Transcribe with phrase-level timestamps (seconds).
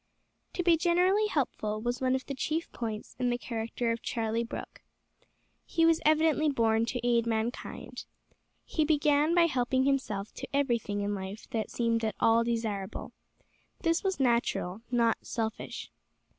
[0.53, 4.43] To be generally helpful was one of the chief points in the character of Charlie
[4.43, 4.81] Brooke.
[5.63, 8.05] He was evidently born to aid mankind.
[8.65, 13.13] He began by helping himself to everything in life that seemed at all desirable.
[13.81, 15.91] This was natural, not selfish.